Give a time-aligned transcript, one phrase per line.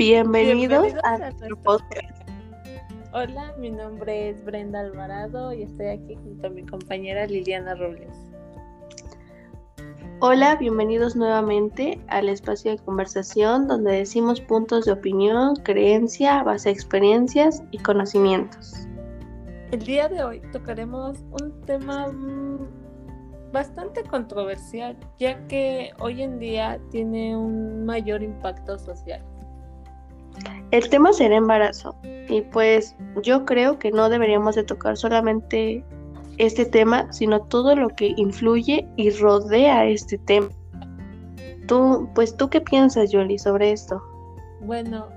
[0.00, 2.26] Bienvenidos, a, nuestro podcast.
[3.12, 8.16] Hola, mi nombre es Brenda Alvarado y estoy aquí junto a mi compañera Liliana Robles.
[10.20, 16.72] Hola, bienvenidos nuevamente al espacio de conversación donde decimos puntos de opinión, creencia, base a
[16.72, 18.88] experiencias y conocimientos.
[19.70, 26.80] El día de hoy tocaremos un tema mm, bastante controversial, ya que hoy en día
[26.90, 29.22] tiene un mayor impacto social.
[30.70, 31.96] El tema será embarazo
[32.28, 35.84] y pues yo creo que no deberíamos de tocar solamente
[36.38, 40.48] este tema, sino todo lo que influye y rodea este tema.
[41.66, 44.00] Tú, pues tú qué piensas, Yoli, sobre esto?
[44.60, 45.08] Bueno,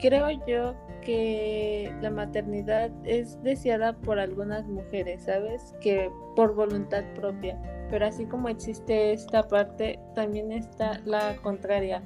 [0.00, 5.74] creo yo que la maternidad es deseada por algunas mujeres, ¿sabes?
[5.80, 7.60] Que por voluntad propia.
[7.90, 12.02] Pero así como existe esta parte, también está la contraria,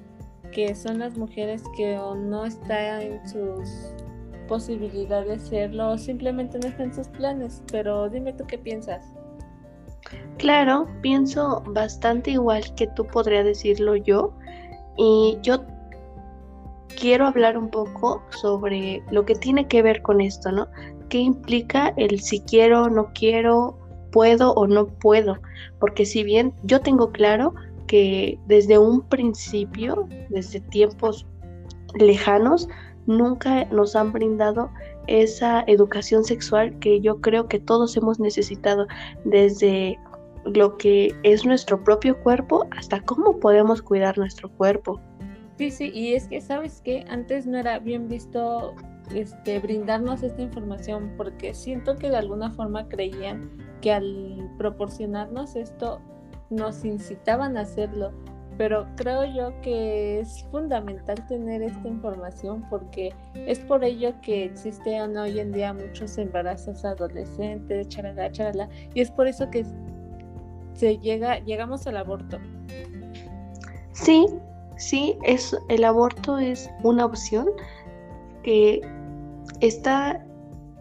[0.52, 3.92] que son las mujeres que no están en sus
[4.48, 7.62] posibilidades de serlo o simplemente no están en sus planes.
[7.70, 9.04] Pero dime tú qué piensas.
[10.38, 14.32] Claro, pienso bastante igual que tú podría decirlo yo.
[14.96, 15.64] Y yo
[16.98, 20.66] quiero hablar un poco sobre lo que tiene que ver con esto, ¿no?
[21.08, 23.78] ¿Qué implica el si quiero, no quiero,
[24.12, 25.38] puedo o no puedo?
[25.78, 27.54] Porque si bien yo tengo claro
[27.88, 31.26] que desde un principio, desde tiempos
[31.98, 32.68] lejanos,
[33.06, 34.70] nunca nos han brindado
[35.08, 38.86] esa educación sexual que yo creo que todos hemos necesitado
[39.24, 39.98] desde
[40.44, 45.00] lo que es nuestro propio cuerpo hasta cómo podemos cuidar nuestro cuerpo.
[45.56, 48.74] Sí, sí, y es que sabes que antes no era bien visto
[49.12, 53.50] este, brindarnos esta información porque siento que de alguna forma creían
[53.80, 56.00] que al proporcionarnos esto
[56.50, 58.12] nos incitaban a hacerlo,
[58.56, 65.16] pero creo yo que es fundamental tener esta información porque es por ello que existen
[65.16, 69.64] hoy en día muchos embarazos adolescentes, charala, charala, y es por eso que
[70.74, 72.38] se llega, llegamos al aborto.
[73.92, 74.26] Sí,
[74.76, 77.48] sí, es, el aborto es una opción
[78.42, 78.80] que
[79.60, 80.24] está,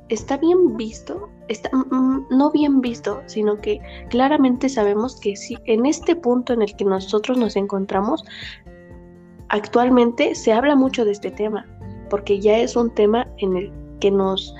[0.09, 5.57] está bien visto, está mm, mm, no bien visto, sino que claramente sabemos que si
[5.65, 8.23] en este punto en el que nosotros nos encontramos,
[9.49, 11.65] actualmente se habla mucho de este tema,
[12.09, 14.53] porque ya es un tema en el que nos,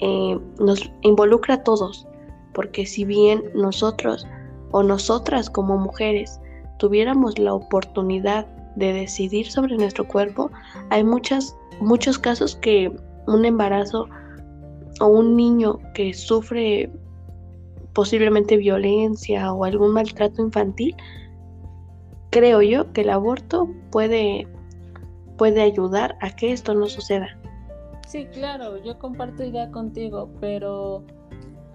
[0.00, 2.06] eh, nos involucra a todos,
[2.52, 4.26] porque si bien nosotros
[4.70, 6.40] o nosotras como mujeres
[6.78, 8.46] tuviéramos la oportunidad
[8.76, 10.50] de decidir sobre nuestro cuerpo,
[10.90, 12.92] hay muchas, muchos casos que
[13.26, 14.08] un embarazo
[15.00, 16.90] o un niño que sufre
[17.92, 20.94] posiblemente violencia o algún maltrato infantil,
[22.30, 24.48] creo yo que el aborto puede,
[25.38, 27.38] puede ayudar a que esto no suceda.
[28.08, 31.04] Sí, claro, yo comparto idea contigo, pero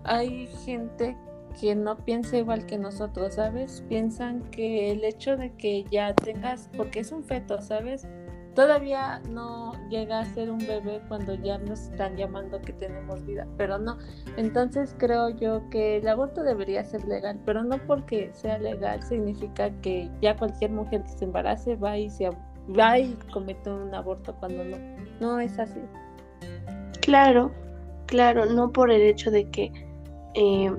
[0.04, 1.18] hay gente
[1.60, 3.84] que no piensa igual que nosotros, ¿sabes?
[3.90, 8.08] Piensan que el hecho de que ya tengas, porque es un feto, ¿sabes?
[8.60, 13.48] Todavía no llega a ser un bebé cuando ya nos están llamando que tenemos vida,
[13.56, 13.98] pero no.
[14.36, 19.70] Entonces creo yo que el aborto debería ser legal, pero no porque sea legal significa
[19.80, 22.32] que ya cualquier mujer que se embarace va y se
[22.78, 24.78] va y comete un aborto cuando no.
[25.22, 25.80] No es así.
[27.00, 27.54] Claro,
[28.08, 29.72] claro, no por el hecho de que
[30.34, 30.70] eh,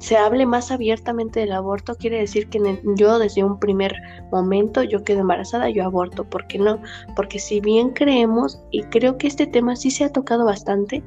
[0.00, 3.94] se hable más abiertamente del aborto, quiere decir que yo desde un primer
[4.32, 6.24] momento yo quedo embarazada, yo aborto.
[6.24, 6.80] ¿Por qué no?
[7.14, 11.02] Porque si bien creemos, y creo que este tema sí se ha tocado bastante,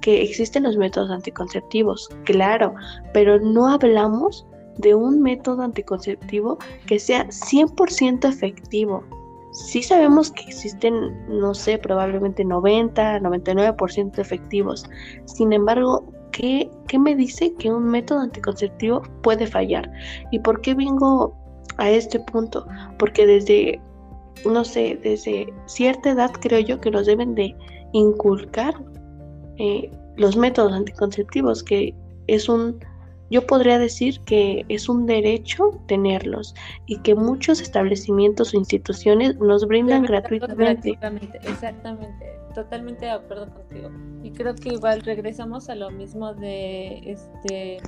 [0.00, 2.74] que existen los métodos anticonceptivos, claro,
[3.12, 4.46] pero no hablamos
[4.78, 9.04] de un método anticonceptivo que sea 100% efectivo.
[9.52, 10.94] Sí sabemos que existen,
[11.28, 14.88] no sé, probablemente 90, 99% efectivos.
[15.24, 16.07] Sin embargo,
[16.38, 19.90] ¿qué, me dice que un método anticonceptivo puede fallar?
[20.30, 21.36] ¿Y por qué vengo
[21.78, 22.66] a este punto?
[22.98, 23.80] Porque desde,
[24.46, 27.54] no sé, desde cierta edad creo yo que nos deben de
[27.92, 28.74] inculcar
[29.56, 31.94] eh, los métodos anticonceptivos, que
[32.28, 32.78] es un,
[33.30, 36.54] yo podría decir que es un derecho tenerlos
[36.86, 40.98] y que muchos establecimientos o instituciones nos brindan gratuitamente.
[41.42, 43.90] Exactamente, totalmente de acuerdo contigo.
[44.22, 47.80] Y creo que igual regresamos a lo mismo de este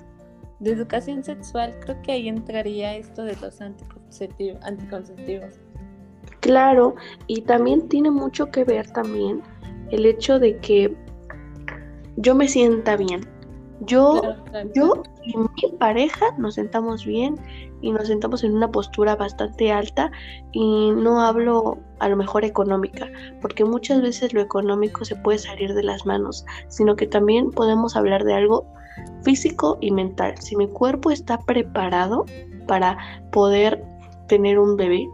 [0.61, 4.63] de educación sexual, creo que ahí entraría esto de los anticonceptivos.
[4.63, 5.55] anticonceptivos.
[6.41, 6.95] Claro,
[7.27, 9.43] y también tiene mucho que ver también
[9.91, 10.95] el hecho de que
[12.17, 13.23] yo me sienta bien,
[13.81, 14.21] Yo,
[14.75, 17.37] yo y mi pareja nos sentamos bien
[17.81, 20.11] y nos sentamos en una postura bastante alta
[20.53, 23.09] y no hablo a lo mejor económica,
[23.41, 27.97] porque muchas veces lo económico se puede salir de las manos, sino que también podemos
[27.97, 28.67] hablar de algo
[29.23, 30.35] físico y mental.
[30.39, 32.27] Si mi cuerpo está preparado
[32.67, 32.99] para
[33.33, 33.83] poder
[34.29, 35.09] tener un bebé,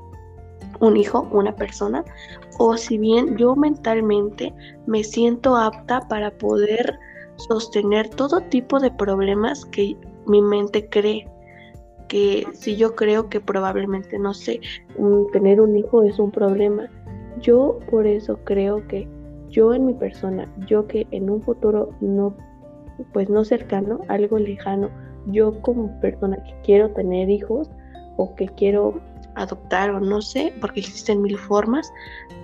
[0.81, 2.05] un hijo, una persona,
[2.59, 4.53] o si bien yo mentalmente
[4.87, 6.99] me siento apta para poder
[7.37, 9.97] sostener todo tipo de problemas que
[10.27, 11.29] mi mente cree
[12.09, 14.61] que si yo creo que probablemente no sé
[15.33, 16.89] tener un hijo es un problema.
[17.41, 19.09] Yo por eso creo que
[19.49, 22.35] yo en mi persona yo que en un futuro no
[23.13, 24.91] pues no cercano algo lejano
[25.27, 27.71] yo como persona que quiero tener hijos
[28.17, 29.01] o que quiero
[29.35, 31.93] adoptar o no sé porque existen mil formas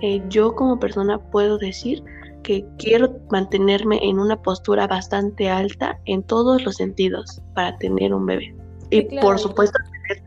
[0.01, 2.03] eh, yo como persona puedo decir
[2.43, 8.25] que quiero mantenerme en una postura bastante alta en todos los sentidos para tener un
[8.25, 8.55] bebé.
[8.91, 10.23] y por supuesto tener,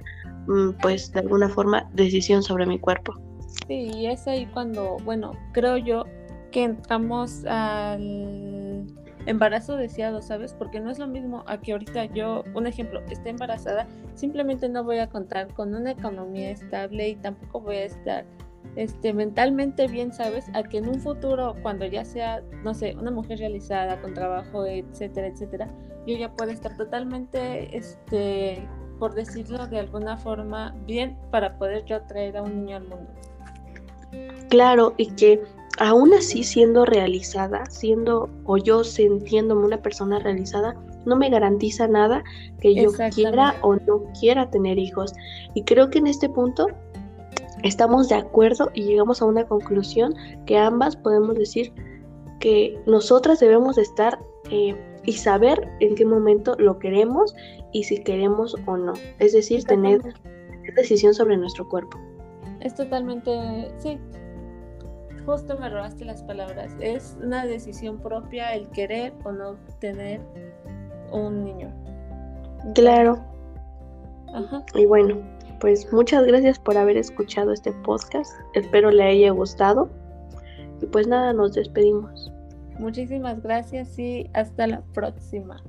[0.48, 3.14] mm, pues de alguna forma, decisión sobre mi cuerpo.
[3.68, 6.04] Sí, y es ahí cuando, bueno, creo yo
[6.50, 8.86] que entramos al
[9.26, 10.54] embarazo deseado, ¿sabes?
[10.54, 14.84] Porque no es lo mismo a que ahorita yo, un ejemplo, esté embarazada, simplemente no
[14.84, 18.24] voy a contar con una economía estable y tampoco voy a estar
[18.76, 20.46] este, mentalmente bien, ¿sabes?
[20.54, 24.66] A que en un futuro, cuando ya sea, no sé, una mujer realizada, con trabajo,
[24.66, 25.68] etcétera, etcétera,
[26.06, 28.68] yo ya pueda estar totalmente, este,
[28.98, 33.10] por decirlo de alguna forma, bien para poder yo traer a un niño al mundo.
[34.48, 35.42] Claro, y que
[35.78, 42.24] aún así siendo realizada, siendo o yo sintiéndome una persona realizada, no me garantiza nada
[42.60, 45.12] que yo quiera o no quiera tener hijos.
[45.54, 46.66] Y creo que en este punto
[47.62, 50.14] estamos de acuerdo y llegamos a una conclusión
[50.46, 51.72] que ambas podemos decir
[52.40, 54.18] que nosotras debemos estar
[54.50, 57.34] eh, y saber en qué momento lo queremos
[57.72, 58.92] y si queremos o no.
[59.18, 60.02] Es decir, tener
[60.74, 61.98] decisión sobre nuestro cuerpo.
[62.60, 63.98] Es totalmente, sí,
[65.24, 66.74] justo me robaste las palabras.
[66.80, 70.20] Es una decisión propia el querer o no tener
[71.12, 71.72] un niño.
[72.74, 73.18] Claro.
[74.34, 74.64] Ajá.
[74.74, 75.22] Y bueno,
[75.60, 78.32] pues muchas gracias por haber escuchado este podcast.
[78.54, 79.88] Espero le haya gustado.
[80.80, 82.32] Y pues nada, nos despedimos.
[82.78, 85.62] Muchísimas gracias y hasta la próxima.